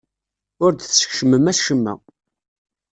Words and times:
Ur 0.63 0.71
d-teskecmem 0.73 1.45
acemma. 1.51 1.93